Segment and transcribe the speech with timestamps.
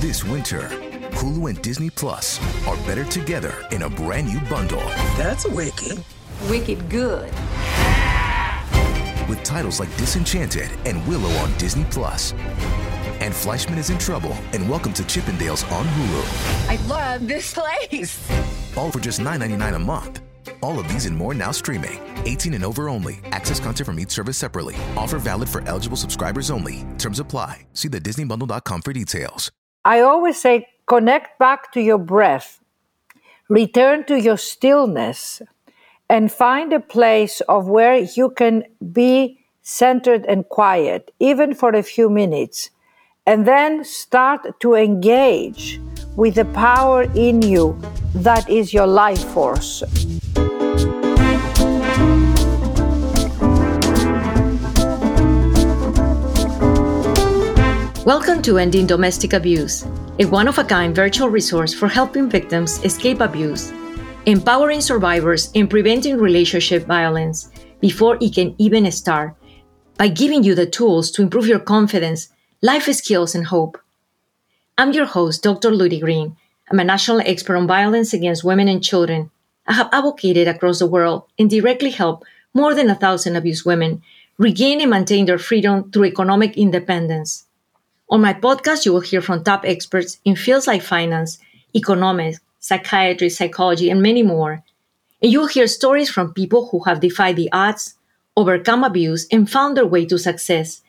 [0.00, 0.68] This winter,
[1.18, 4.78] Hulu and Disney Plus are better together in a brand new bundle.
[5.16, 6.04] That's wicked.
[6.48, 7.24] Wicked good.
[9.28, 12.32] With titles like Disenchanted and Willow on Disney Plus.
[13.18, 16.68] And Fleishman is in trouble and Welcome to Chippendales on Hulu.
[16.68, 18.30] I love this place.
[18.76, 20.20] All for just $9.99 a month.
[20.62, 21.98] All of these and more now streaming.
[22.24, 23.18] 18 and over only.
[23.32, 24.76] Access content from each service separately.
[24.96, 26.86] Offer valid for eligible subscribers only.
[26.98, 27.66] Terms apply.
[27.74, 29.50] See the DisneyBundle.com for details.
[29.84, 32.60] I always say connect back to your breath,
[33.48, 35.42] return to your stillness,
[36.08, 41.82] and find a place of where you can be centered and quiet, even for a
[41.82, 42.70] few minutes.
[43.26, 45.80] And then start to engage
[46.16, 47.78] with the power in you
[48.14, 49.82] that is your life force.
[58.08, 59.84] Welcome to Ending Domestic Abuse,
[60.18, 63.70] a one of a kind virtual resource for helping victims escape abuse,
[64.24, 69.36] empowering survivors, and preventing relationship violence before it can even start
[69.98, 72.30] by giving you the tools to improve your confidence,
[72.62, 73.76] life skills, and hope.
[74.78, 75.70] I'm your host, Dr.
[75.70, 76.34] Ludy Green.
[76.70, 79.30] I'm a national expert on violence against women and children.
[79.66, 84.00] I have advocated across the world and directly helped more than a thousand abused women
[84.38, 87.44] regain and maintain their freedom through economic independence.
[88.10, 91.38] On my podcast, you will hear from top experts in fields like finance,
[91.76, 94.62] economics, psychiatry, psychology, and many more.
[95.22, 97.96] And you'll hear stories from people who have defied the odds,
[98.36, 100.80] overcome abuse, and found their way to success.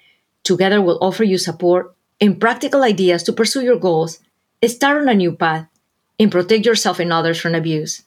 [0.44, 4.20] Together, we'll offer you support and practical ideas to pursue your goals,
[4.66, 5.67] start on a new path,
[6.17, 8.03] and protect yourself and others from abuse.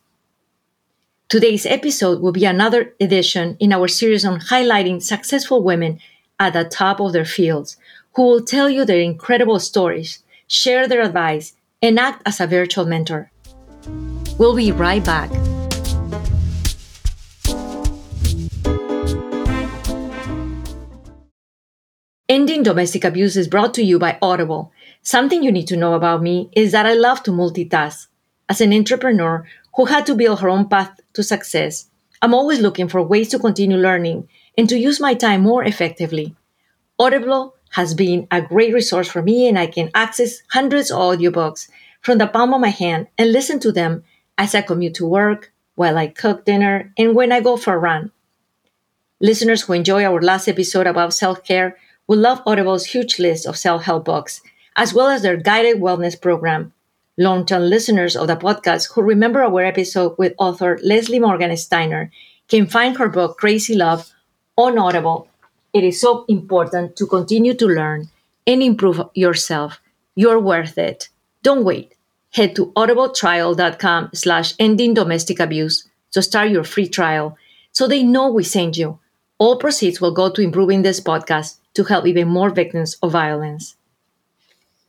[1.28, 5.98] Today's episode will be another edition in our series on highlighting successful women
[6.38, 7.76] at the top of their fields
[8.14, 12.84] who will tell you their incredible stories, share their advice, and act as a virtual
[12.84, 13.30] mentor.
[14.38, 15.30] We'll be right back.
[22.28, 24.72] Ending Domestic Abuse is brought to you by Audible.
[25.02, 28.06] Something you need to know about me is that I love to multitask.
[28.48, 29.46] As an entrepreneur
[29.76, 31.90] who had to build her own path to success,
[32.22, 36.34] I'm always looking for ways to continue learning and to use my time more effectively.
[36.98, 41.68] Audible has been a great resource for me, and I can access hundreds of audiobooks
[42.02, 44.04] from the palm of my hand and listen to them
[44.36, 47.78] as I commute to work, while I cook dinner, and when I go for a
[47.78, 48.12] run.
[49.20, 53.56] Listeners who enjoy our last episode about self care will love Audible's huge list of
[53.56, 54.42] self help books,
[54.76, 56.72] as well as their guided wellness program.
[57.16, 62.10] Long term listeners of the podcast who remember our episode with author Leslie Morgan Steiner
[62.48, 64.12] can find her book Crazy Love
[64.58, 65.28] on Audible
[65.72, 68.10] it is so important to continue to learn
[68.46, 69.80] and improve yourself.
[70.14, 71.08] You're worth it.
[71.42, 71.94] Don't wait.
[72.30, 77.36] Head to audibletrial.com slash ending domestic abuse to start your free trial
[77.72, 78.98] so they know we sent you.
[79.38, 83.76] All proceeds will go to improving this podcast to help even more victims of violence.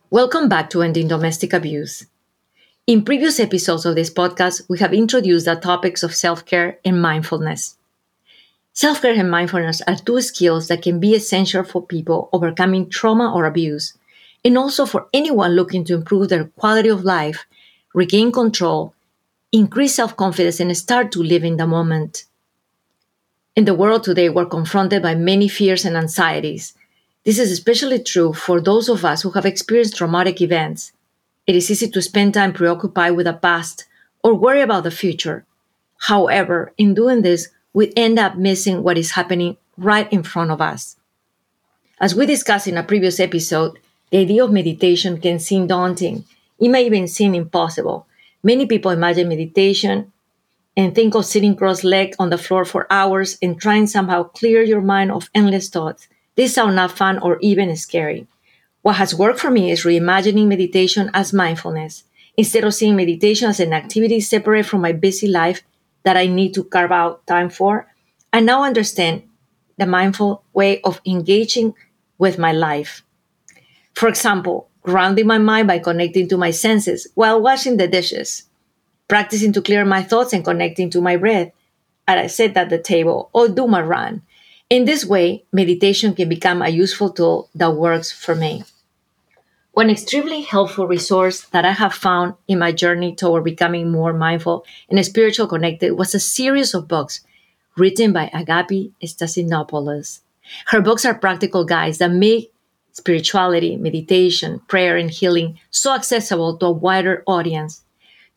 [0.09, 2.05] Welcome back to Ending Domestic Abuse.
[2.85, 7.01] In previous episodes of this podcast, we have introduced the topics of self care and
[7.01, 7.77] mindfulness.
[8.75, 13.31] Self care and mindfulness are two skills that can be essential for people overcoming trauma
[13.31, 13.93] or abuse,
[14.43, 17.45] and also for anyone looking to improve their quality of life,
[17.93, 18.95] regain control,
[19.51, 22.25] increase self confidence, and start to live in the moment.
[23.55, 26.73] In the world today, we're confronted by many fears and anxieties.
[27.23, 30.91] This is especially true for those of us who have experienced traumatic events.
[31.45, 33.85] It is easy to spend time preoccupied with the past
[34.23, 35.45] or worry about the future.
[35.99, 40.61] However, in doing this, we end up missing what is happening right in front of
[40.61, 40.95] us.
[41.99, 43.79] As we discussed in a previous episode,
[44.11, 46.25] the idea of meditation can seem daunting.
[46.59, 48.05] It may even seem impossible.
[48.43, 50.11] Many people imagine meditation
[50.75, 54.61] and think of sitting cross legged on the floor for hours and trying somehow clear
[54.61, 56.07] your mind of endless thoughts.
[56.35, 58.27] These sound not fun or even scary.
[58.81, 62.03] What has worked for me is reimagining meditation as mindfulness.
[62.35, 65.61] Instead of seeing meditation as an activity separate from my busy life,
[66.03, 67.87] that I need to carve out time for.
[68.31, 69.23] I now understand
[69.77, 71.73] the mindful way of engaging
[72.17, 73.03] with my life.
[73.93, 78.43] For example, grounding my mind by connecting to my senses while washing the dishes,
[79.07, 81.51] practicing to clear my thoughts and connecting to my breath
[82.07, 84.21] as I sit at the table or do my run.
[84.69, 88.63] In this way, meditation can become a useful tool that works for me.
[89.73, 94.67] One extremely helpful resource that I have found in my journey toward becoming more mindful
[94.87, 97.21] and spiritual connected was a series of books
[97.75, 100.19] written by Agapi Stassinopoulos.
[100.67, 102.53] Her books are practical guides that make
[102.91, 107.83] spirituality, meditation, prayer, and healing so accessible to a wider audience.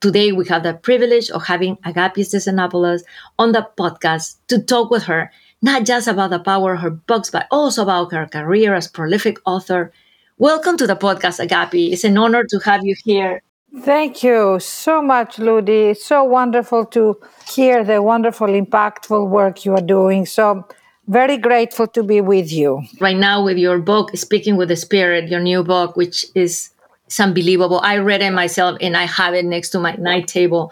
[0.00, 3.02] Today, we have the privilege of having Agapi Stassinopoulos
[3.38, 5.30] on the podcast to talk with her,
[5.60, 9.36] not just about the power of her books, but also about her career as prolific
[9.44, 9.92] author.
[10.38, 11.92] Welcome to the podcast, Agapi.
[11.92, 13.40] It's an honor to have you here.
[13.80, 15.92] Thank you so much, Ludy.
[15.92, 17.18] It's so wonderful to
[17.48, 20.26] hear the wonderful, impactful work you are doing.
[20.26, 20.68] So,
[21.08, 22.82] very grateful to be with you.
[23.00, 26.68] Right now, with your book, Speaking with the Spirit, your new book, which is
[27.06, 27.80] it's unbelievable.
[27.82, 30.70] I read it myself and I have it next to my night table.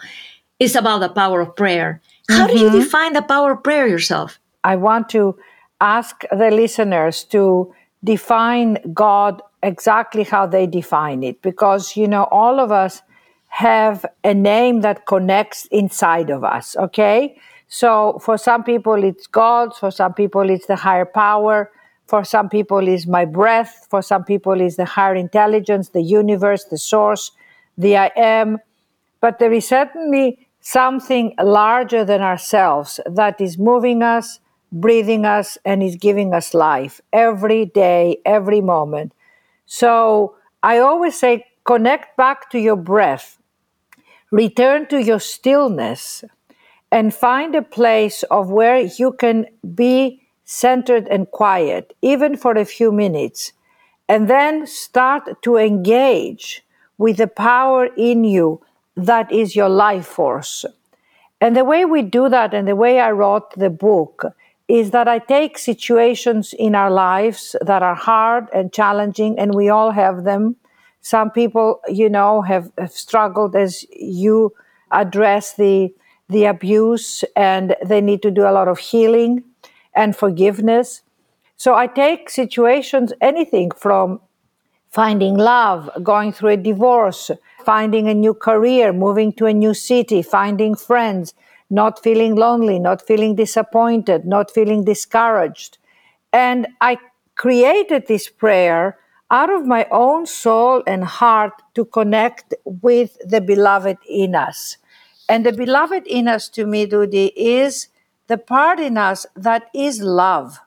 [0.59, 2.03] It's about the power of prayer.
[2.29, 2.55] How mm-hmm.
[2.55, 2.79] do you mm-hmm.
[2.81, 4.37] define the power of prayer yourself?
[4.63, 5.35] I want to
[5.81, 7.73] ask the listeners to
[8.03, 13.01] define God exactly how they define it because, you know, all of us
[13.47, 17.37] have a name that connects inside of us, okay?
[17.67, 21.71] So for some people it's God, for some people it's the higher power,
[22.07, 26.65] for some people is my breath, for some people is the higher intelligence, the universe,
[26.65, 27.31] the source,
[27.77, 28.59] the I am.
[29.21, 34.39] But there is certainly something larger than ourselves that is moving us,
[34.71, 39.13] breathing us, and is giving us life every day, every moment.
[39.65, 43.37] So I always say, connect back to your breath,
[44.31, 46.23] return to your stillness,
[46.91, 52.65] and find a place of where you can be centered and quiet, even for a
[52.65, 53.51] few minutes,
[54.07, 56.63] and then start to engage
[56.97, 58.61] with the power in you
[58.95, 60.63] that is your life force.
[61.41, 64.25] And the way we do that, and the way I wrote the book,
[64.67, 69.69] is that I take situations in our lives that are hard and challenging, and we
[69.69, 70.55] all have them.
[71.01, 74.53] Some people, you know, have, have struggled as you
[74.91, 75.93] address the
[76.27, 79.43] the abuse, and they need to do a lot of healing
[79.93, 81.03] and forgiveness.
[81.55, 84.19] So I take situations, anything from
[84.89, 87.29] finding love, going through a divorce,
[87.63, 91.33] finding a new career, moving to a new city, finding friends,
[91.69, 95.77] not feeling lonely, not feeling disappointed, not feeling discouraged.
[96.31, 96.97] And I
[97.35, 98.97] created this prayer
[99.31, 104.77] out of my own soul and heart to connect with the beloved in us.
[105.27, 107.87] And the beloved in us to me, Ludy, is
[108.27, 110.59] the part in us that is love.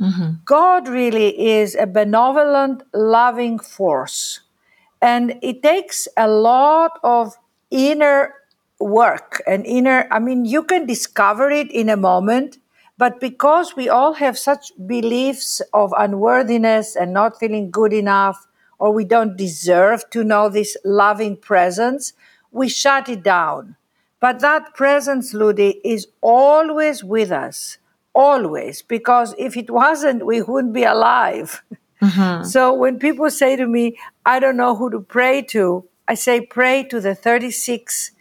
[0.00, 0.30] Mm-hmm.
[0.44, 4.40] God really is a benevolent, loving force.
[5.00, 7.36] And it takes a lot of
[7.70, 8.34] inner
[8.78, 12.58] work and inner, I mean, you can discover it in a moment,
[12.98, 18.46] but because we all have such beliefs of unworthiness and not feeling good enough,
[18.78, 22.12] or we don't deserve to know this loving presence,
[22.52, 23.76] we shut it down.
[24.20, 27.78] But that presence, Ludy, is always with us,
[28.14, 31.62] always, because if it wasn't, we wouldn't be alive.
[32.02, 32.44] Mm-hmm.
[32.44, 36.40] So when people say to me, I don't know who to pray to, I say,
[36.40, 38.12] pray to the 36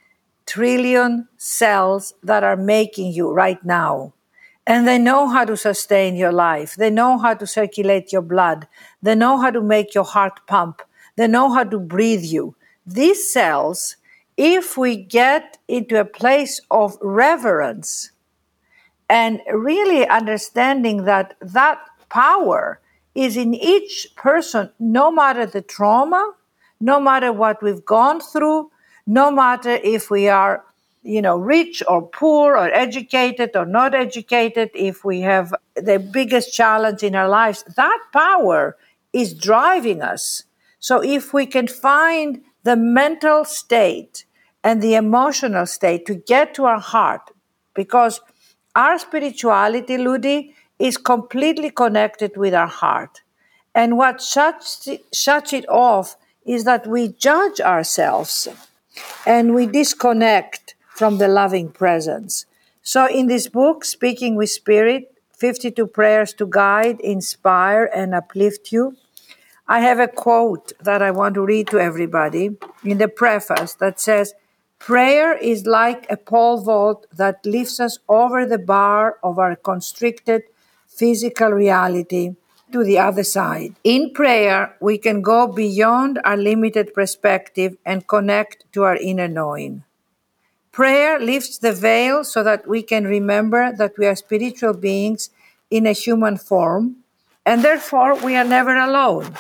[0.46, 4.14] trillion cells that are making you right now.
[4.68, 6.76] And they know how to sustain your life.
[6.76, 8.68] They know how to circulate your blood.
[9.02, 10.82] They know how to make your heart pump.
[11.16, 12.56] They know how to breathe you.
[12.86, 13.98] These cells
[14.38, 18.12] if we get into a place of reverence
[19.10, 22.82] and really understanding that that power
[23.14, 26.34] is in each person, no matter the trauma,
[26.82, 28.70] no matter what we've gone through,
[29.08, 30.64] no matter if we are,
[31.04, 36.54] you know, rich or poor or educated or not educated, if we have the biggest
[36.54, 38.76] challenge in our lives, that power
[39.14, 40.44] is driving us.
[40.80, 44.26] So if we can find the mental state
[44.64, 47.32] and the emotional state to get to our heart
[47.76, 48.22] because
[48.76, 53.22] our spirituality, Ludy, is completely connected with our heart.
[53.74, 58.48] And what shuts shuts it off is that we judge ourselves
[59.26, 62.46] and we disconnect from the loving presence.
[62.82, 68.96] So, in this book, Speaking with Spirit 52 Prayers to Guide, Inspire, and Uplift You,
[69.68, 72.52] I have a quote that I want to read to everybody
[72.84, 74.34] in the preface that says,
[74.78, 80.44] Prayer is like a pole vault that lifts us over the bar of our constricted
[80.88, 82.36] physical reality
[82.72, 83.76] to the other side.
[83.84, 89.84] In prayer, we can go beyond our limited perspective and connect to our inner knowing.
[90.72, 95.30] Prayer lifts the veil so that we can remember that we are spiritual beings
[95.70, 96.98] in a human form,
[97.46, 99.36] and therefore we are never alone.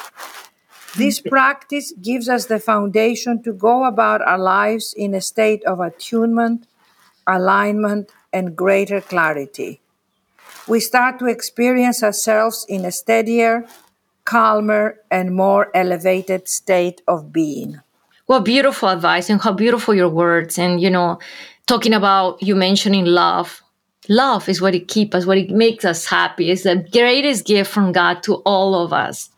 [0.96, 5.82] This practice gives us the foundation to go about our lives in a state of
[5.82, 6.67] attunement,
[7.27, 9.82] alignment, and greater clarity.
[10.67, 13.67] We start to experience ourselves in a steadier,
[14.24, 17.81] calmer, and more elevated state of being.
[18.27, 20.57] Well, beautiful advice and how beautiful your words.
[20.57, 21.19] And, you know,
[21.67, 23.62] talking about you mentioning love.
[24.10, 26.50] Love is what it keeps us, what it makes us happy.
[26.50, 29.29] It's the greatest gift from God to all of us.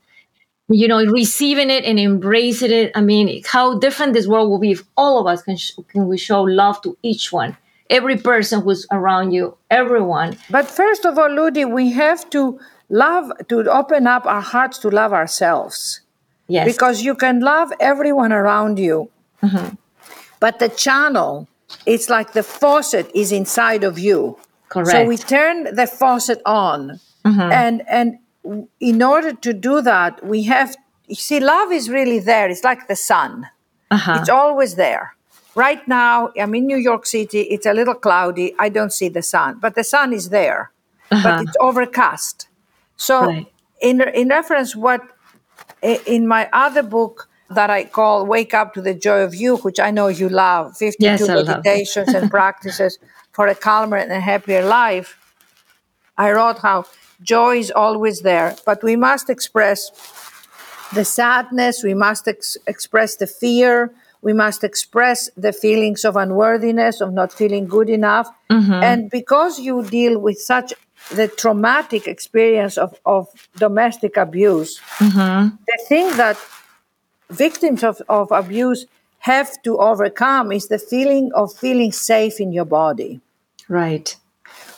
[0.68, 2.92] You know, receiving it and embracing it.
[2.94, 6.06] I mean, how different this world will be if all of us can, sh- can
[6.08, 7.56] we show love to each one,
[7.90, 10.36] every person who's around you, everyone.
[10.50, 14.90] But first of all, Ludy, we have to love, to open up our hearts to
[14.90, 16.00] love ourselves.
[16.48, 16.66] Yes.
[16.66, 19.10] Because you can love everyone around you.
[19.42, 19.76] Mhm.
[20.40, 21.46] But the channel,
[21.84, 24.38] it's like the faucet is inside of you.
[24.68, 24.90] Correct.
[24.90, 27.00] So we turn the faucet on.
[27.24, 27.52] Mhm.
[27.52, 28.18] And and
[28.80, 30.74] in order to do that, we have
[31.06, 32.48] you see, love is really there.
[32.50, 33.48] It's like the sun.
[33.90, 34.18] uh-huh.
[34.20, 35.14] It's always there.
[35.54, 37.40] Right now, I'm in New York City.
[37.42, 38.54] It's a little cloudy.
[38.58, 40.70] I don't see the sun, but the sun is there.
[41.22, 42.48] But it's overcast.
[42.96, 43.52] So, Right.
[43.80, 45.00] in in reference, what
[45.82, 49.56] eh, in my other book that I call "Wake Up to the Joy of You,"
[49.58, 52.98] which I know you love, fifty-two Yes, meditations and practices
[53.32, 55.18] for a calmer and a happier life.
[56.18, 56.84] I wrote how
[57.22, 59.90] joy is always there, but we must express
[60.92, 67.00] the sadness, we must ex- express the fear, we must express the feelings of unworthiness,
[67.00, 68.28] of not feeling good enough.
[68.50, 68.72] Mm-hmm.
[68.72, 70.74] And because you deal with such
[71.12, 75.54] the traumatic experience of, of domestic abuse, mm-hmm.
[75.66, 76.36] the thing that
[77.30, 78.86] victims of, of abuse
[79.20, 83.20] have to overcome is the feeling of feeling safe in your body
[83.68, 84.16] right.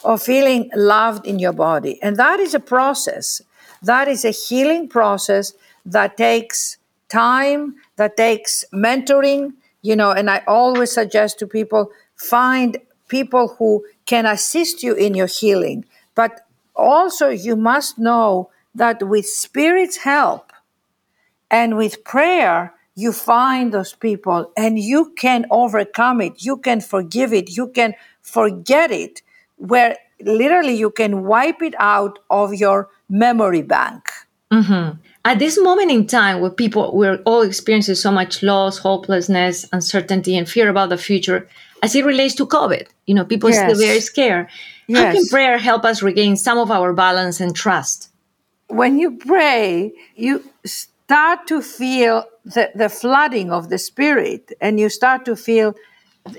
[0.05, 2.03] of feeling loved in your body.
[2.03, 3.43] And that is a process.
[3.83, 5.53] That is a healing process
[5.87, 6.79] that takes
[7.11, 9.53] time, that takes mentoring,
[9.83, 15.15] you know, and I always suggest to people find people who can assist you in
[15.15, 15.85] your healing.
[16.15, 20.53] But also, you must know that with Spirit's help
[21.51, 26.45] and with prayer, you find those people and you can overcome it.
[26.45, 27.57] You can forgive it.
[27.57, 29.23] You can forget it,
[29.57, 34.09] where literally you can wipe it out of your memory bank.
[34.53, 35.01] Mm-hmm.
[35.25, 40.37] At this moment in time where people we're all experiencing so much loss, hopelessness, uncertainty,
[40.37, 41.47] and fear about the future,
[41.83, 44.47] as it relates to COVID, you know, people are still very scared.
[44.93, 45.31] How can Yes.
[45.31, 48.11] prayer help us regain some of our balance and trust?
[48.71, 54.89] when you pray, you start to feel the, the flooding of the spirit and you
[54.89, 55.75] start to feel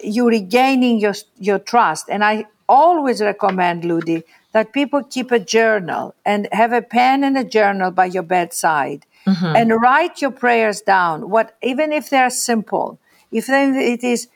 [0.01, 2.05] you regaining your, your trust.
[2.09, 7.37] And I always recommend, Ludy, that people keep a journal and have a pen and
[7.37, 9.55] a journal by your bedside mm-hmm.
[9.55, 11.29] and write your prayers down.
[11.29, 12.99] What even if they're simple,
[13.31, 14.27] if then it is,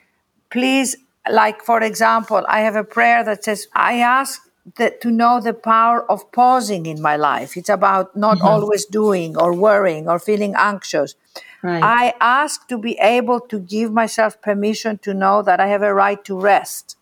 [0.50, 0.96] please,
[1.30, 4.42] like for example, I have a prayer that says, I ask
[4.78, 7.56] that to know the power of pausing in my life.
[7.56, 8.48] It's about not mm-hmm.
[8.48, 11.16] always doing or worrying or feeling anxious.
[11.62, 11.84] Right.
[11.84, 15.94] I ask to be able to give myself permission to know that I have a
[15.94, 16.98] right to rest,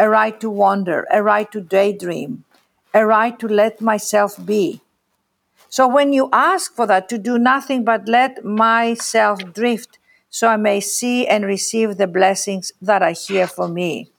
[0.00, 2.44] a right to wander, a right to daydream,
[2.94, 4.80] a right to let myself be.
[5.68, 9.98] So when you ask for that, to do nothing but let myself drift
[10.30, 14.10] so I may see and receive the blessings that are here for me.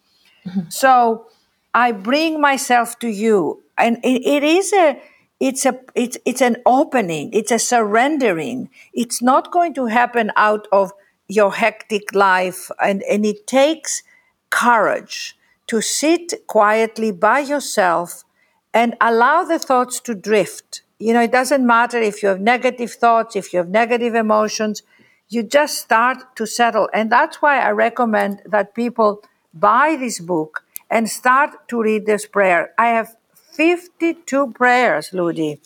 [0.46, 0.70] Mm-hmm.
[0.70, 1.26] So
[1.74, 3.64] I bring myself to you.
[3.78, 5.02] And it, it is a
[5.40, 8.70] it's a it's it's an opening, it's a surrendering.
[8.94, 10.94] It's not going to happen out of
[11.28, 14.04] your hectic life and, and it takes
[14.50, 15.38] courage
[15.72, 18.26] to sit quietly by yourself
[18.74, 20.82] and allow the thoughts to drift.
[21.00, 24.84] You know, it doesn't matter if you have negative thoughts, if you have negative emotions,
[25.30, 26.90] you just start to settle.
[26.94, 29.24] And that's why I recommend that people
[29.54, 32.74] buy this book and start to read this prayer.
[32.78, 33.16] I have
[33.54, 35.62] 52 prayers, Ludy,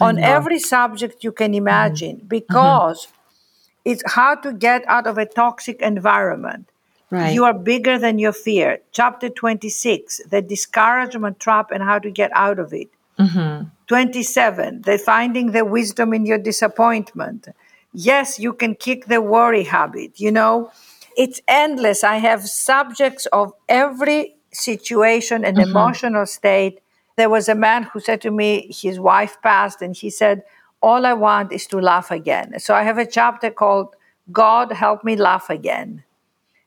[0.00, 1.66] on every subject you can mm-hmm.
[1.68, 3.90] imagine because mm-hmm.
[3.90, 6.70] it's how to get out of a toxic environment.
[7.12, 7.34] Right.
[7.34, 8.78] You are bigger than your fear.
[8.90, 12.88] Chapter 26, the discouragement trap and how to get out of it.
[13.18, 13.68] Mm-hmm.
[13.86, 17.48] 27, the finding the wisdom in your disappointment.
[17.92, 20.18] Yes, you can kick the worry habit.
[20.18, 20.72] You know,
[21.14, 22.02] it's endless.
[22.02, 25.68] I have subjects of every situation and mm-hmm.
[25.68, 26.80] emotional state.
[27.16, 30.44] There was a man who said to me, his wife passed, and he said,
[30.80, 32.58] All I want is to laugh again.
[32.58, 33.96] So I have a chapter called
[34.32, 36.04] God Help Me Laugh Again.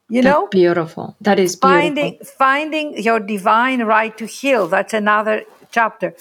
[0.07, 1.15] You That's know, beautiful.
[1.21, 1.79] That is beautiful.
[1.79, 4.67] finding finding your divine right to heal.
[4.67, 6.13] That's another chapter.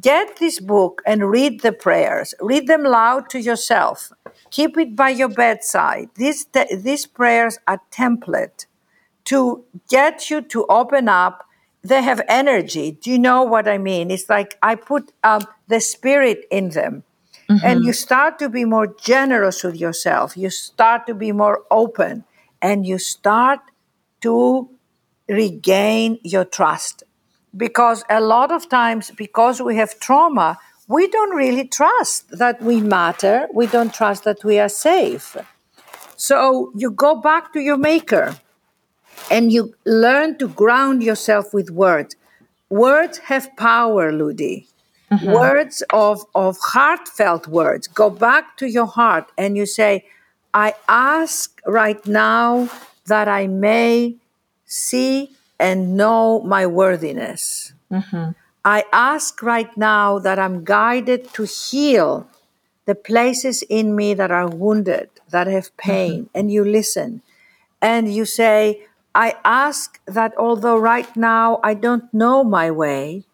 [0.00, 2.34] Get this book and read the prayers.
[2.40, 4.12] Read them loud to yourself.
[4.50, 6.10] Keep it by your bedside.
[6.14, 8.66] These te- these prayers are template
[9.24, 11.46] to get you to open up.
[11.82, 12.92] They have energy.
[12.92, 14.12] Do you know what i mean?
[14.12, 17.02] It's like i put um, the spirit in them.
[17.64, 20.38] And you start to be more generous with yourself.
[20.38, 22.24] You start to be more open
[22.62, 23.60] and you start
[24.22, 24.70] to
[25.28, 27.02] regain your trust.
[27.54, 32.80] Because a lot of times, because we have trauma, we don't really trust that we
[32.80, 33.48] matter.
[33.52, 35.36] We don't trust that we are safe.
[36.16, 38.36] So you go back to your maker
[39.30, 42.16] and you learn to ground yourself with words.
[42.70, 44.66] Words have power, Ludy.
[45.10, 45.30] Mm-hmm.
[45.30, 47.86] Words of, of heartfelt words.
[47.86, 50.06] Go back to your heart and you say,
[50.54, 52.68] I ask right now
[53.06, 54.16] that I may
[54.66, 57.72] see and know my worthiness.
[57.90, 58.32] Mm-hmm.
[58.64, 62.28] I ask right now that I'm guided to heal
[62.84, 65.90] the places in me that are wounded, that have mm-hmm.
[65.90, 67.22] pain, and you listen.
[67.80, 73.24] And you say, I ask that although right now I don't know my way,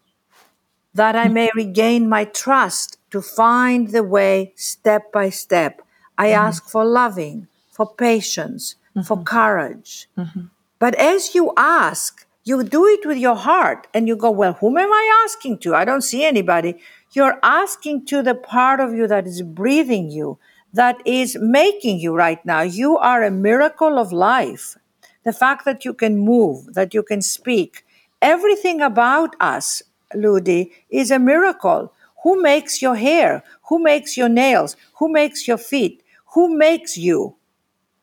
[0.93, 1.33] that I mm-hmm.
[1.33, 5.81] may regain my trust to find the way step by step.
[6.19, 6.47] I mm-hmm.
[6.47, 9.07] ask for loving, for patience, mm-hmm.
[9.07, 10.07] for courage.
[10.17, 10.51] Mm-hmm.
[10.77, 14.77] But as you ask, you do it with your heart and you go, Well, whom
[14.77, 15.75] am I asking to?
[15.75, 16.75] I don't see anybody.
[17.13, 20.37] You're asking to the part of you that is breathing you,
[20.73, 22.61] that is making you right now.
[22.61, 24.77] You are a miracle of life.
[25.23, 27.85] The fact that you can move, that you can speak,
[28.21, 29.81] everything about us,
[30.13, 31.93] Ludy, is a miracle.
[32.23, 33.43] Who makes your hair?
[33.69, 34.75] Who makes your nails?
[34.97, 36.03] Who makes your feet?
[36.33, 37.35] Who makes you?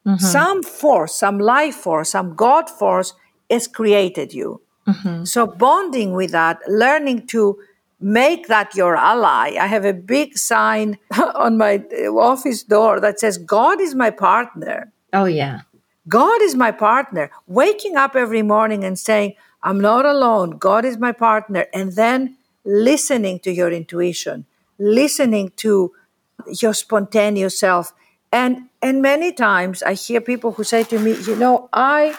[0.07, 0.25] Mm-hmm.
[0.25, 3.15] Some force, some life force, some God force
[3.51, 4.61] has created you.
[4.87, 5.25] Mm-hmm.
[5.25, 7.59] So, bonding with that, learning to
[8.01, 9.57] make that your ally.
[9.59, 10.99] I have a big sign
[11.35, 14.93] on my uh, office door that says, God is my partner.
[15.13, 15.63] Oh, yeah.
[16.09, 17.31] God is my partner.
[17.47, 20.59] Waking up every morning and saying, I'm not alone.
[20.59, 21.67] God is my partner.
[21.75, 24.47] And then listening to your intuition,
[24.79, 25.93] listening to
[26.61, 27.93] your spontaneous self.
[28.33, 32.17] And and many times I hear people who say to me, you know, I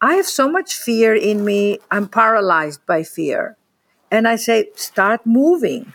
[0.00, 1.78] I have so much fear in me.
[1.90, 3.56] I'm paralyzed by fear.
[4.10, 5.92] And I say, start moving.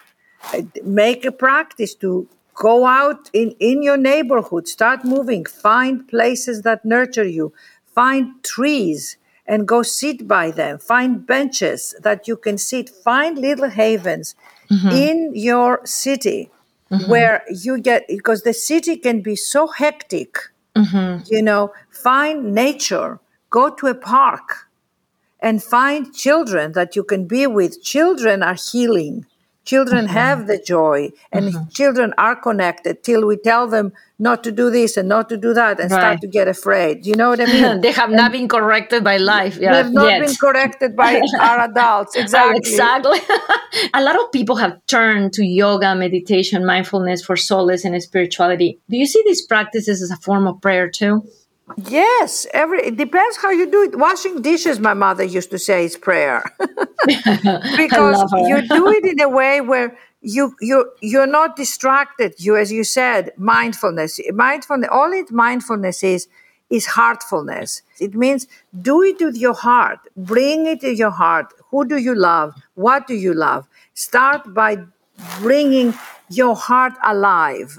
[0.83, 6.83] Make a practice to go out in, in your neighborhood, start moving, find places that
[6.83, 7.53] nurture you,
[7.85, 13.69] find trees and go sit by them, find benches that you can sit, find little
[13.69, 14.35] havens
[14.69, 14.89] mm-hmm.
[14.89, 16.49] in your city
[16.91, 17.09] Mm-hmm.
[17.09, 20.37] where you get, because the city can be so hectic,
[20.75, 21.23] mm-hmm.
[21.33, 23.17] you know, find nature,
[23.49, 24.67] go to a park
[25.39, 27.81] and find children that you can be with.
[27.81, 29.25] Children are healing.
[29.63, 31.69] Children have the joy, and mm-hmm.
[31.69, 35.53] children are connected till we tell them not to do this and not to do
[35.53, 35.99] that and Right.
[35.99, 37.05] start to get afraid.
[37.05, 37.81] You know what I mean?
[37.85, 39.57] they have not been corrected by life.
[39.57, 40.25] Yeah, They've not yet.
[40.25, 42.15] been corrected by our adults.
[42.15, 42.57] Oh, exactly.
[42.57, 43.19] Exactly.
[43.93, 48.79] a lot of people have turned to yoga, meditation, mindfulness for solace and spirituality.
[48.89, 51.23] Do you see these practices as a form of prayer too?
[51.77, 53.97] Yes, every it depends how you do it.
[53.97, 56.43] Washing dishes, my mother used to say, is prayer
[57.75, 62.35] because you do it in a way where you you you're not distracted.
[62.37, 64.19] You, as you said, mindfulness.
[64.33, 64.89] Mindfulness.
[64.91, 66.27] All it mindfulness is
[66.69, 67.81] is heartfulness.
[67.99, 68.47] It means
[68.81, 69.99] do it with your heart.
[70.15, 71.53] Bring it to your heart.
[71.71, 72.53] Who do you love?
[72.75, 73.67] What do you love?
[73.93, 74.77] Start by
[75.39, 75.93] bringing
[76.29, 77.77] your heart alive.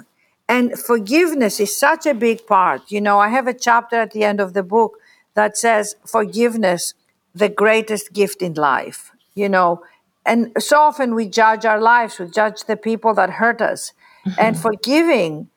[0.49, 2.91] And forgiveness is such a big part.
[2.91, 4.99] You know, I have a chapter at the end of the book
[5.35, 6.95] that says forgiveness,
[7.35, 9.13] the greatest gift in life.
[9.35, 9.83] You know,
[10.27, 13.93] and so often we judge our lives, we judge the people that hurt us.
[14.39, 15.49] And forgiving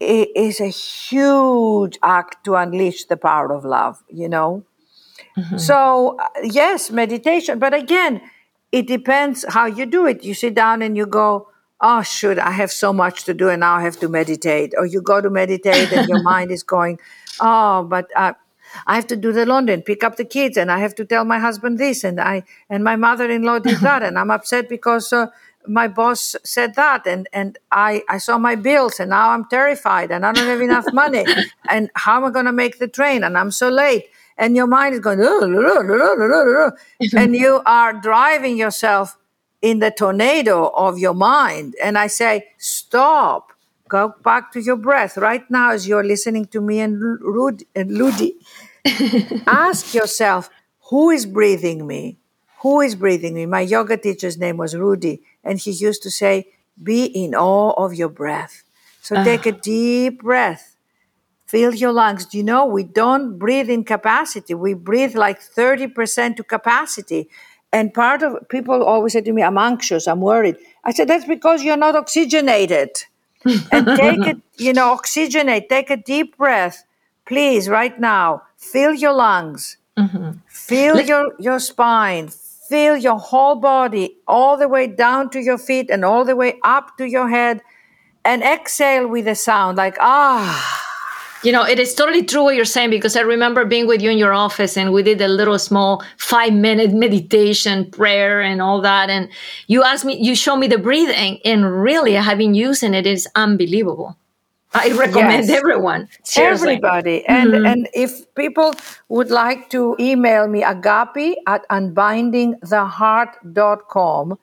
[0.00, 4.64] is a huge act to unleash the power of love, you know?
[5.56, 7.58] So, uh, yes, meditation.
[7.58, 8.20] But again,
[8.72, 10.24] it depends how you do it.
[10.24, 11.48] You sit down and you go,
[11.80, 14.74] oh, shoot, I have so much to do and now I have to meditate.
[14.76, 16.98] Or you go to meditate and your mind is going,
[17.40, 18.34] oh, but uh,
[18.86, 21.04] I have to do the laundry and pick up the kids and I have to
[21.04, 25.12] tell my husband this and I and my mother-in-law did that and I'm upset because
[25.12, 25.28] uh,
[25.66, 30.10] my boss said that and and I I saw my bills and now I'm terrified
[30.10, 31.24] and I don't have enough money.
[31.70, 34.08] And how am I going to make the train and I'm so late?
[34.38, 35.18] And your mind is going
[37.16, 39.18] and you are driving yourself
[39.60, 41.74] in the tornado of your mind.
[41.82, 43.52] And I say stop.
[43.88, 45.16] Go back to your breath.
[45.16, 48.32] Right now as you're listening to me and Rud and Ludy
[49.46, 50.50] ask yourself
[50.90, 52.18] who is breathing me?
[52.62, 53.46] Who is breathing me?
[53.46, 56.48] My yoga teacher's name was rudy and he used to say
[56.82, 58.62] be in awe of your breath.
[59.02, 59.24] So ah.
[59.24, 60.76] take a deep breath.
[61.46, 62.34] Fill your lungs.
[62.34, 64.54] You know we don't breathe in capacity.
[64.54, 67.30] We breathe like 30% to capacity
[67.72, 70.56] and part of people always say to me i'm anxious i'm worried.
[70.84, 72.90] I said that's because you're not oxygenated.
[73.72, 76.84] And take it, you know, oxygenate, take a deep breath.
[77.26, 79.76] Please, right now, fill your lungs,
[80.48, 85.90] feel your, your spine, feel your whole body all the way down to your feet
[85.90, 87.62] and all the way up to your head,
[88.24, 90.87] and exhale with a sound like, ah.
[91.44, 94.10] You know, it is totally true what you're saying because I remember being with you
[94.10, 98.80] in your office and we did a little small five minute meditation prayer and all
[98.80, 99.08] that.
[99.08, 99.28] And
[99.68, 103.06] you asked me, you showed me the breathing, and really, having using it.
[103.06, 104.16] it is unbelievable.
[104.74, 105.56] I recommend Yes.
[105.56, 106.08] everyone.
[106.24, 106.74] Seriously.
[106.74, 107.24] Everybody.
[107.26, 107.66] And mm-hmm.
[107.66, 108.74] and if people
[109.08, 114.38] would like to email me agapi at unbindingtheheart.com,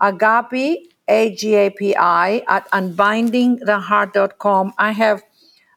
[0.00, 0.76] agapi,
[1.08, 4.72] A-G-A-P-I, at unbindingtheheart.com.
[4.78, 5.22] I have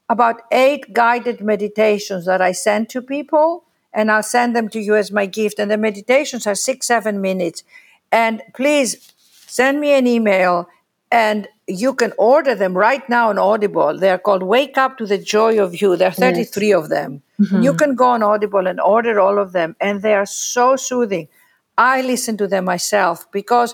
[0.09, 4.95] about eight guided meditations that I send to people, and I'll send them to you
[4.95, 5.59] as my gift.
[5.59, 7.63] And the meditations are six, seven minutes.
[8.11, 9.13] And please
[9.47, 10.67] send me an email
[11.11, 13.97] and you can order them right now on Audible.
[13.97, 15.95] They're called Wake Up to the Joy of You.
[15.95, 17.23] There are 33 of them.
[17.39, 17.61] Mm-hmm.
[17.61, 21.27] You can go on Audible and order all of them, and they are so soothing.
[21.77, 23.73] I listen to them myself because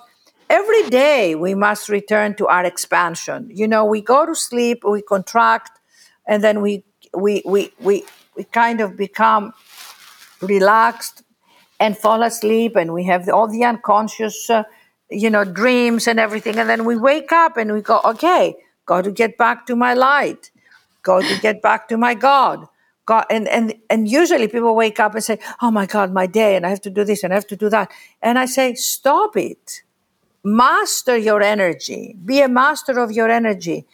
[0.50, 3.50] every day we must return to our expansion.
[3.52, 5.75] You know, we go to sleep, we contract,
[6.28, 6.84] and then we
[7.14, 8.04] we we we,
[8.36, 9.54] we kind of become
[10.42, 11.24] relaxed
[11.80, 14.64] and fall asleep and we have all the unconscious uh,
[15.10, 16.58] you know dreams and everything.
[16.58, 19.94] And then we wake up and we go okay got to get back to my
[19.94, 20.52] light.
[21.02, 22.68] Got to get back to my god.
[23.06, 26.56] God and and and usually people wake up and say oh my god my day
[26.56, 27.92] and i have to do this and i have to do that.
[28.22, 29.84] And i say stop it.
[30.44, 32.16] Master your energy.
[32.24, 33.86] Be a master of your energy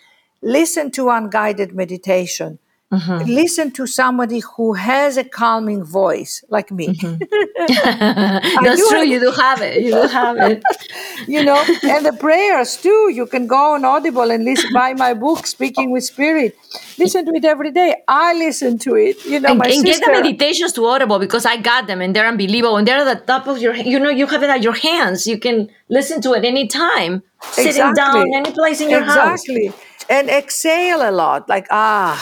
[0.41, 2.59] listen to unguided meditation.
[2.91, 3.31] Mm-hmm.
[3.31, 6.87] Listen to somebody who has a calming voice like me.
[6.89, 7.23] Mm-hmm.
[8.65, 8.99] That's you true.
[8.99, 9.81] have- You do have it.
[9.81, 10.61] You do have it.
[11.27, 15.13] you know and the prayers too you can go on audible and listen buy my
[15.13, 16.57] book speaking with spirit.
[16.97, 17.95] Listen to it every day.
[18.09, 21.45] I listen to it you know and, my and get the meditations to Audible because
[21.45, 24.09] I got them and they're unbelievable and they're at the top of your you know
[24.09, 25.27] you have it at your hands.
[25.27, 29.43] You can listen to it anytime sitting down any place in your house.
[29.43, 29.73] Exactly
[30.09, 31.49] and exhale a lot.
[31.49, 32.17] Like ah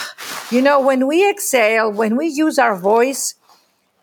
[0.50, 3.34] you know when we exhale when we use our voice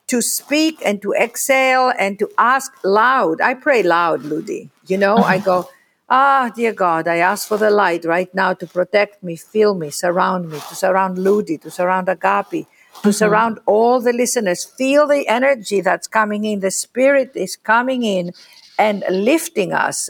[0.08, 4.70] to speak and to exhale and to ask loud i pray loud ludy.
[4.88, 5.70] You know i go
[6.10, 9.90] ah dear god i ask for the light right now to protect me fill me
[9.90, 12.66] surround me to surround ludy to surround agapi
[13.04, 14.64] to surround all the listeners.
[14.66, 16.60] Feel the energy that's coming in.
[16.60, 18.32] The spirit is coming in
[18.80, 20.10] and lifting us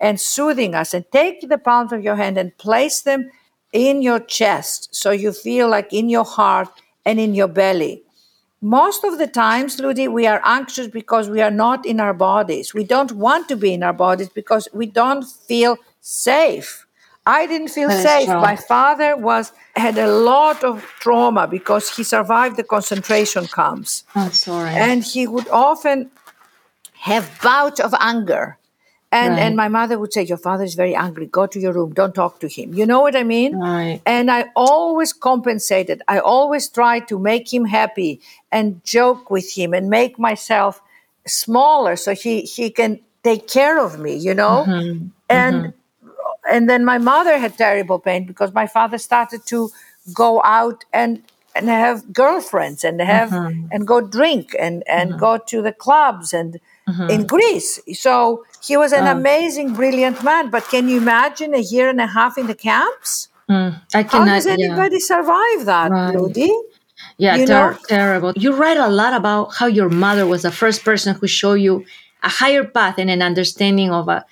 [0.00, 0.94] and soothing us.
[0.94, 3.30] And take the palms of your hand and place them
[3.72, 6.68] in your chest so you feel like in your heart
[7.04, 8.02] and in your belly.
[8.62, 12.74] Most of the times ludy we are anxious because we are not in our bodies.
[12.74, 16.86] We don't want to be in our bodies because we don't feel safe.
[17.26, 18.28] I didn't feel That safe.
[18.28, 24.04] my father was had a lot of trauma because he survived the concentration camps.
[24.14, 26.10] I'm sorry and he would often
[26.94, 28.58] have bouts of anger
[29.12, 29.42] and Right.
[29.42, 31.26] and my mother would say your father is very angry.
[31.26, 31.92] Go to your room.
[31.92, 32.74] Don't talk to him.
[32.74, 33.56] You know what i mean?
[33.56, 34.00] Right.
[34.06, 36.02] and i always compensated.
[36.08, 38.20] I always tried to make him happy
[38.52, 40.80] and joke with him and make myself
[41.26, 44.64] smaller so he he can take care of me you know?
[44.66, 45.06] Mm-hmm.
[45.28, 46.54] And mm-hmm.
[46.54, 49.70] and then my mother had terrible pain because my father started to
[50.14, 51.22] go out and
[51.54, 53.66] and have girlfriends and have mm-hmm.
[53.72, 56.60] and go drink and and go to the clubs and
[57.08, 57.80] in Greece.
[57.94, 59.12] So he was an ah.
[59.12, 60.50] amazing, brilliant man.
[60.50, 63.28] But can you imagine a year and a half in the camps?
[63.48, 64.28] Hmm, I cannot.
[64.28, 64.52] How does yeah.
[64.52, 66.16] anybody survive that, Right.
[66.16, 66.50] Ludy?
[67.18, 68.32] Yeah, You ter- terrible.
[68.36, 71.84] You write a lot about how your mother was the first person who showed you
[72.22, 74.24] a higher path and an understanding of a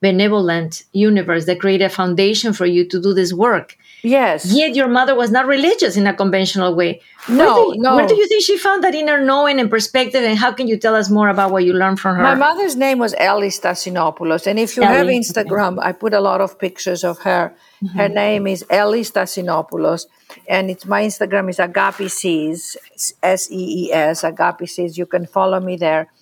[0.00, 3.76] benevolent universe that created a foundation for you to do this work.
[4.02, 4.52] Yes.
[4.52, 7.00] Yet your mother was not religious in a conventional way.
[7.28, 7.96] No, where do, no.
[7.96, 10.22] Where do you think she found that inner knowing and perspective?
[10.22, 12.22] And how can you tell us more about what you learned from her?
[12.22, 15.20] My mother's name was Ellie Stassinopoulos, and if you have Ellie, okay.
[15.20, 17.54] Instagram, I put a lot of pictures of her.
[17.82, 17.98] Mm-hmm.
[17.98, 20.06] Her name is Ellie Stassinopoulos,
[20.48, 22.76] and it's my Instagram is Agapi Sees,
[23.22, 24.96] S E E S, Agapi Sees.
[24.96, 26.12] You can follow me there.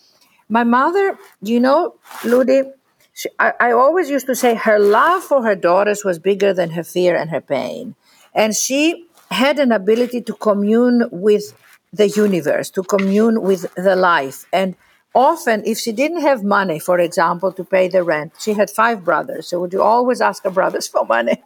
[0.49, 2.71] My mother, you know, Ludy,
[3.15, 6.71] she, I, I always used to say her love for her daughters was bigger than
[6.71, 7.95] her fear and her pain,
[8.35, 11.55] and she had an ability to commune with
[11.93, 14.47] the universe, to commune with the life.
[14.53, 14.75] And
[15.15, 19.05] often, if she didn't have money, for example, to pay the rent, she had five
[19.05, 19.49] brothers.
[19.49, 21.43] So would you always ask her brothers for money?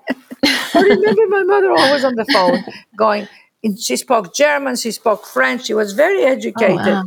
[0.75, 2.65] I remember my mother always on the phone
[2.97, 3.29] going,
[3.79, 6.79] she spoke German, she spoke French, she was very oh, educated.
[6.79, 7.05] wow.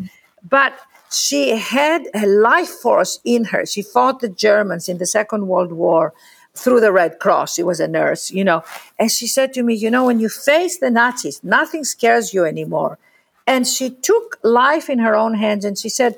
[0.48, 0.74] But
[1.12, 3.66] she had a life force in her.
[3.66, 6.14] She fought the Germans in the Second World War.
[6.54, 7.56] through the Red Cross.
[7.56, 8.62] She was a nurse, you know.
[9.00, 12.44] And she said to me, You know, when you face the Nazis, nothing scares you
[12.44, 13.00] anymore.
[13.48, 16.18] And she took life in her own hands and she said,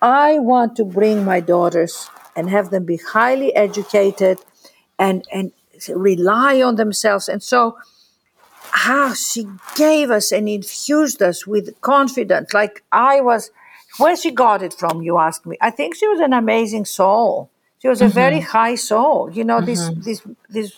[0.00, 4.38] I want to bring my daughters and have them be highly educated
[4.98, 5.52] and, and
[5.88, 7.28] rely on themselves.
[7.28, 7.76] And so,
[8.70, 12.52] how she gave us and infused us with confidence.
[12.52, 13.50] Like I was,
[13.98, 15.56] where she got it from, you ask me.
[15.60, 17.50] I think she was an amazing soul.
[17.80, 18.14] She was a mm-hmm.
[18.14, 19.30] very high soul.
[19.30, 20.00] You know, these, mm-hmm.
[20.02, 20.72] these, these,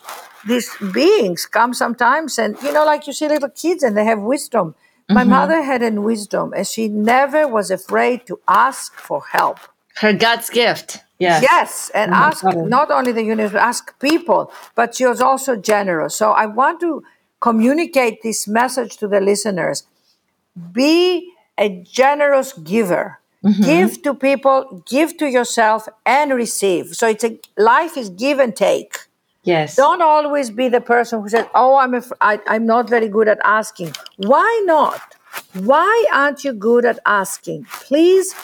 [0.46, 4.20] these beings come sometimes and, you know, like you see little kids and they have
[4.20, 4.74] wisdom.
[5.09, 5.31] My mm-hmm.
[5.31, 9.59] mother had a wisdom and she never was afraid to ask for help.
[9.96, 10.98] Her God's gift.
[11.18, 11.42] Yes.
[11.42, 16.14] Yes, and oh ask not only the universe, ask people, but she was also generous.
[16.14, 17.02] So I want to
[17.40, 19.85] communicate this message to the listeners.
[20.72, 23.18] Be a generous giver.
[23.44, 23.62] Mm-hmm.
[23.62, 26.94] Give to people, give to yourself, and receive.
[26.94, 28.99] So it's a life is give and take.
[29.44, 29.77] Yes.
[29.77, 33.29] Don't always be the person who says, "Oh, I'm af- I, I'm not very good
[33.29, 35.14] at asking." Why not?
[35.55, 37.64] Why aren't you good at asking?
[37.71, 38.35] Please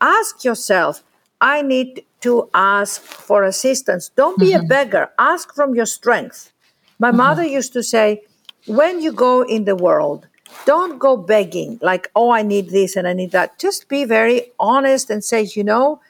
[0.00, 1.02] ask yourself.
[1.40, 4.10] I need to ask for assistance.
[4.16, 4.68] Don't be a mm-hmm.
[4.68, 5.10] beggar.
[5.18, 6.52] Ask from your strength.
[6.98, 7.18] My mm-hmm.
[7.18, 8.22] mother used to say,
[8.66, 10.26] when you go in the world,
[10.66, 13.58] don't go begging like, oh, I need this and I need that.
[13.58, 16.00] Just be very honest and say, you know,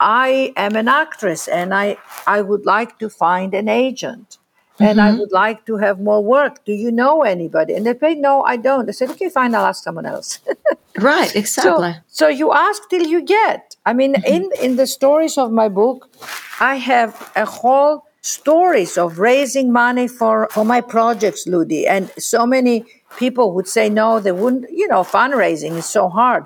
[0.00, 4.38] I am an actress and I, I would like to find an agent
[4.80, 5.18] and I mm-hmm.
[5.18, 6.64] would like to have more work.
[6.64, 7.74] Do you know anybody?
[7.74, 8.88] And they say, no, I don't.
[8.88, 10.38] I said, okay, fine, I'll ask someone else.
[10.98, 11.92] Right, exactly.
[12.06, 13.76] So, so you ask till you get.
[13.86, 14.34] I mean, mm-hmm.
[14.34, 16.08] in in the stories of my book,
[16.60, 22.46] I have a whole stories of raising money for for my projects, Ludy, and so
[22.46, 22.84] many
[23.18, 24.70] people would say no, they wouldn't.
[24.70, 26.44] You know, fundraising is so hard,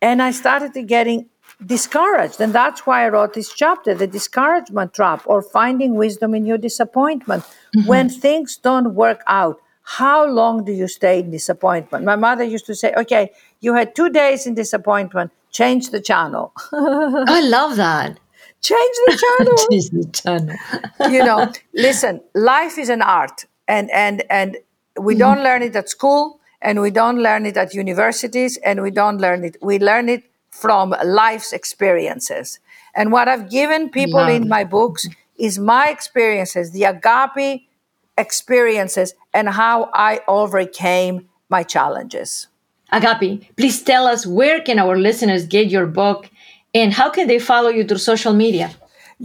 [0.00, 1.28] and I started to getting
[1.64, 6.46] discouraged, and that's why I wrote this chapter, the discouragement trap, or finding wisdom in
[6.46, 7.44] your disappointment.
[7.44, 7.88] Mm-hmm.
[7.88, 12.04] When things don't work out, how long do you stay in disappointment?
[12.04, 16.52] My mother used to say, okay, you had two days in disappointment, change the channel.
[16.72, 18.18] I love that.
[18.62, 19.56] change the channel.
[19.70, 21.12] change the Channel.
[21.12, 24.56] you know, listen, life is an art and and and
[24.98, 25.18] we mm-hmm.
[25.20, 29.18] don't learn it at school and we don't learn it at universities and we don't
[29.18, 29.56] learn it.
[29.62, 32.60] We learn it from life's experiences.
[32.94, 37.68] And what I've given people Love in my books is my experiences, the agape
[38.16, 42.46] experiences, and how I overcame my challenges.
[42.92, 46.30] Agapi, please tell us where can our listeners get your book
[46.72, 48.70] and how can they follow you through social media?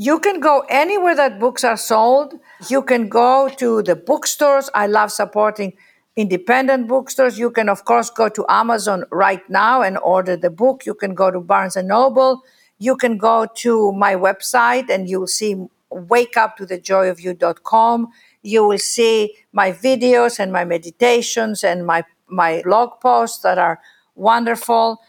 [0.01, 2.35] You can go anywhere that books are sold.
[2.69, 4.69] You can go to the bookstores.
[4.73, 5.73] I love supporting
[6.15, 7.37] independent bookstores.
[7.37, 10.85] You can, of course, go to Amazon right now and order the book.
[10.85, 12.43] You can go to Barnes and Noble.
[12.77, 15.57] You can go to my website and you'll see
[15.91, 18.07] wakeuptothejoyofyou.com.
[18.41, 23.81] You will see my videos and my meditations and my, my blog posts that are
[24.15, 25.01] wonderful.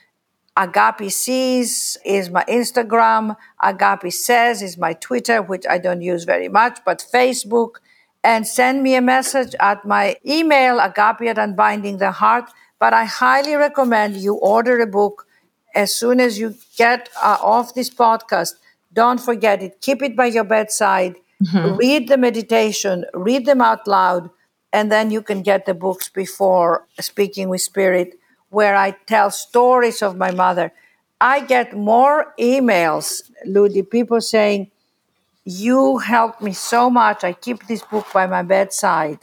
[0.57, 3.37] Agapi Sees is my Instagram.
[3.63, 7.77] Agapi Says is my Twitter, which I don't use very much, but Facebook.
[8.23, 12.51] And send me a message at my email, agapi at unbinding the heart.
[12.79, 15.27] But I highly recommend you order a book
[15.75, 18.55] as soon as you get uh, off this podcast.
[18.93, 19.81] Don't forget it.
[19.81, 21.17] Keep it by your bedside.
[21.79, 24.29] Read the meditation, read them out loud,
[24.75, 28.20] and then you can get the books before Speaking with Spirit
[28.51, 30.73] where I tell stories of my mother.
[31.21, 34.71] I get more emails, Ludy, people saying,
[35.45, 37.25] You helped me so much.
[37.25, 39.21] I keep this book by my bedside.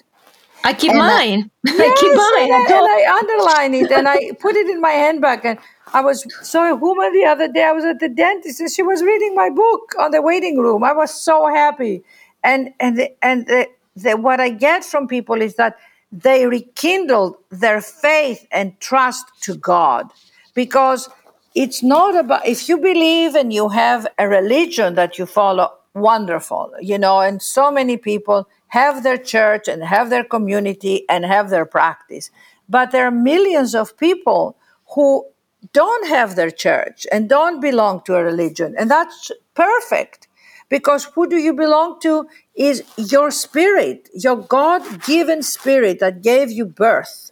[0.63, 1.51] I keep And mine.
[1.79, 2.49] I Yes, keep mine.
[2.51, 5.45] and, I I, and I underline it and I put it in my handbag.
[5.45, 5.59] And
[5.93, 7.63] I was so a woman the other day.
[7.63, 10.83] I was at the dentist and she was reading my book on the waiting room.
[10.83, 12.03] I was so happy.
[12.43, 15.77] And and the, and the, the, what I get from people is that
[16.11, 20.11] they rekindled their faith and trust to God.
[20.53, 21.09] Because
[21.55, 26.71] it's not about if you believe and you have a religion that you follow wonderful
[26.79, 31.49] you know and so many people have their church and have their community and have
[31.49, 32.29] their practice.
[32.69, 34.57] But there are millions of people
[34.93, 35.25] who
[35.73, 38.75] don't have their church and don't belong to a religion.
[38.77, 40.26] And that's perfect
[40.69, 46.65] because who do you belong to is your spirit your god-given spirit that gave you
[46.65, 47.31] birth.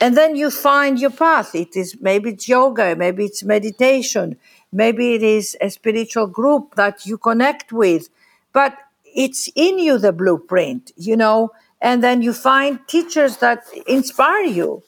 [0.00, 1.54] And then you find your path.
[1.54, 4.36] It is maybe it's yoga maybe it's meditation
[4.72, 8.08] maybe it is a spiritual group that you connect with.
[8.52, 11.52] But it's in you the blueprint you know?
[11.80, 14.82] And then you find teachers that inspire you.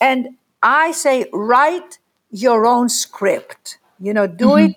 [0.00, 1.98] And i say write
[2.30, 3.78] your own script.
[4.00, 4.70] You know do mm-hmm.
[4.70, 4.76] it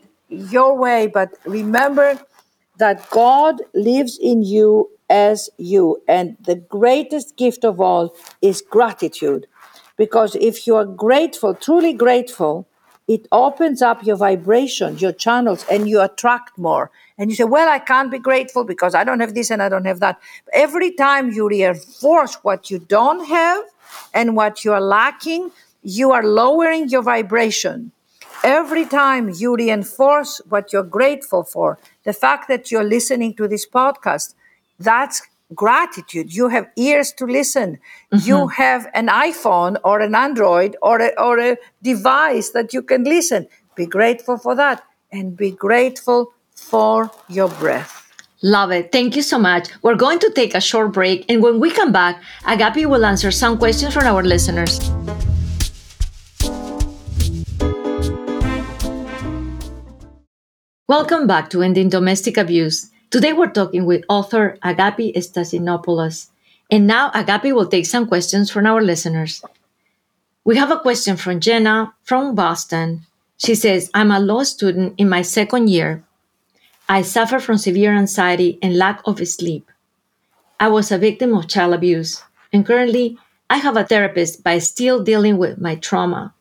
[0.53, 2.19] your way but remember
[2.81, 6.01] that God lives in you as you.
[6.07, 9.45] And the greatest gift of all is gratitude.
[9.97, 12.67] Because if you are grateful, truly grateful,
[13.07, 16.89] it opens up your vibration, your channels, and you attract more.
[17.19, 19.69] And you say, Well, I can't be grateful because I don't have this and I
[19.69, 20.19] don't have that.
[20.51, 23.63] Every time you reinforce what you don't have
[24.13, 25.51] and what you are lacking,
[25.83, 27.91] you are lowering your vibration.
[28.43, 33.67] Every time you reinforce what you're grateful for, the fact that you're listening to this
[33.67, 34.33] podcast,
[34.79, 35.21] that's
[35.53, 36.33] gratitude.
[36.33, 37.77] You have ears to listen.
[38.11, 38.27] Mm-hmm.
[38.27, 43.03] You have an iPhone or an Android or a, or a device that you can
[43.03, 43.47] listen.
[43.75, 48.07] Be grateful for that and be grateful for your breath.
[48.41, 48.91] Love it.
[48.91, 49.69] Thank you so much.
[49.83, 53.29] We're going to take a short break, and when we come back, Agapi will answer
[53.29, 54.79] some questions from our listeners.
[60.91, 62.91] Welcome back to Ending Domestic Abuse.
[63.11, 66.27] Today we're talking with author Agapi Stassinopoulos.
[66.69, 69.41] And now Agapi will take some questions from our listeners.
[70.43, 73.05] We have a question from Jenna from Boston.
[73.37, 76.03] She says, I'm a law student in my second year.
[76.89, 79.71] I suffer from severe anxiety and lack of sleep.
[80.59, 83.17] I was a victim of child abuse, and currently
[83.49, 86.33] I have a therapist, but still dealing with my trauma.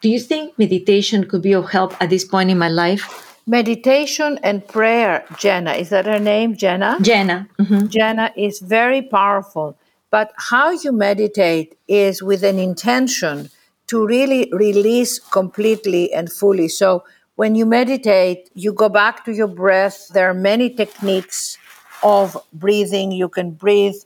[0.00, 3.29] Do you think meditation could be of help at this point in my life?
[3.50, 6.98] Meditation and prayer, Jenna, is that her name, Jenna?
[7.02, 7.48] Jenna.
[7.58, 7.88] Mm-hmm.
[7.88, 9.76] Jenna is very powerful.
[10.08, 13.50] But how you meditate is with an intention
[13.88, 16.68] to really release completely and fully.
[16.68, 17.02] So
[17.34, 20.06] when you meditate, you go back to your breath.
[20.14, 21.58] There are many techniques
[22.04, 23.10] of breathing.
[23.10, 23.96] You can breathe,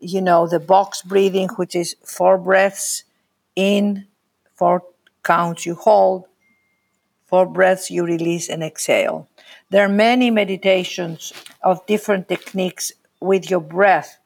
[0.00, 3.04] you know, the box breathing, which is four breaths
[3.56, 4.06] in,
[4.56, 4.82] four
[5.22, 6.26] counts you hold,
[7.30, 9.28] Four breaths you release and exhale.
[9.70, 12.90] There are many meditations of different techniques
[13.20, 14.18] with your breath,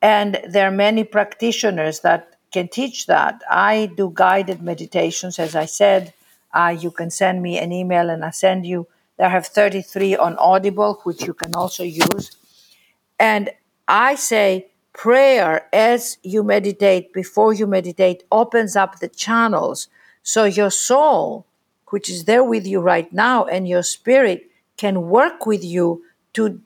[0.00, 3.42] and there are many practitioners that can teach that.
[3.50, 6.14] I do guided meditations, as I said.
[6.54, 8.86] Uh, you can send me an email and I send you.
[9.16, 12.36] There have 33 on Audible, which you can also use.
[13.18, 13.50] And
[13.88, 19.88] I say prayer as you meditate, before you meditate, opens up the channels.
[20.22, 21.46] So your soul
[21.92, 26.02] which is there with you right now, and your spirit can work with you
[26.32, 26.58] to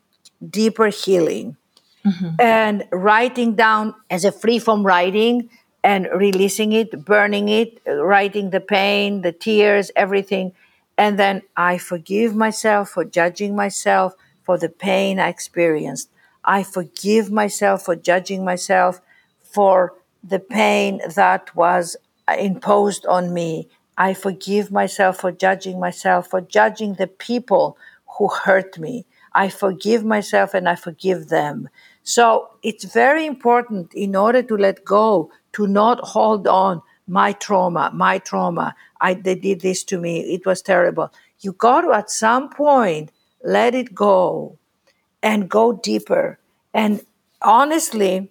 [0.49, 1.57] deeper healing.
[2.05, 2.37] Mm-hmm.
[2.39, 5.51] And writing down as a free form writing
[5.83, 10.53] and releasing it, burning it, writing the pain, the tears, everything.
[10.97, 16.09] And then I forgive myself for judging myself for the pain I experienced.
[16.45, 19.01] I forgive myself for judging myself
[19.43, 21.97] for the pain that was
[22.29, 27.79] imposed on me I forgive myself for judging myself, for judging the people
[28.19, 29.07] who hurt me.
[29.33, 31.69] I forgive myself and I forgive them.
[32.03, 36.83] So it's very important in order to let go, to not hold on.
[37.09, 38.75] My trauma, my trauma.
[39.01, 40.21] I, they did this to me.
[40.21, 41.13] It was terrible.
[41.41, 43.13] You got to, at some point,
[43.45, 44.59] let it go
[45.23, 46.39] and go deeper.
[46.75, 47.07] And
[47.43, 48.31] honestly,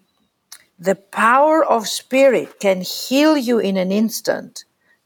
[0.77, 4.65] the power of spirit can heal you in an instant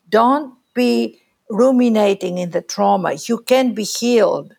[0.10, 3.14] don't be ruminating in the trauma.
[3.28, 4.56] You can be healed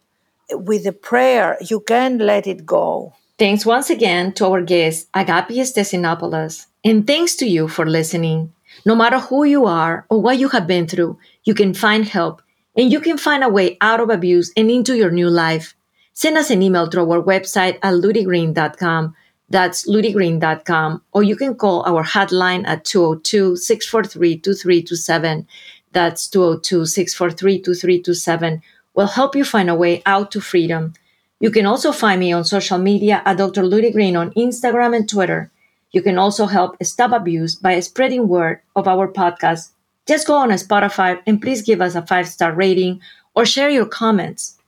[0.51, 1.57] with a prayer.
[1.61, 3.15] You can let it go.
[3.39, 6.67] Thanks once again to our guest, Agapi Stassinopoulos.
[6.85, 8.53] And thanks to you for listening.
[8.85, 12.43] No matter who you are or what you have been through, you can find help
[12.77, 15.75] and you can find a way out of abuse and into your new life.
[16.13, 19.15] Send us an email through our website at ludygreen.com
[19.51, 25.47] that's ludygreen.com, or you can call our hotline at 202 643 2327.
[25.93, 28.63] That's 202 643 2327.
[28.95, 30.95] We'll help you find a way out to freedom.
[31.41, 33.63] You can also find me on social media at Dr.
[33.63, 35.51] Ludy Green on Instagram and Twitter.
[35.91, 39.71] You can also help stop abuse by spreading word of our podcast.
[40.07, 43.01] Just go on Spotify and please give us a five star rating
[43.35, 44.59] or share your comments.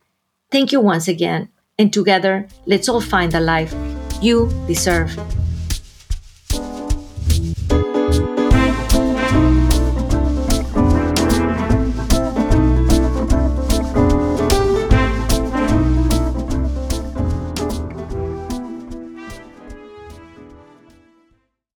[0.51, 3.75] Thank you once again, and together, let's all find the life
[4.23, 5.18] you deserve.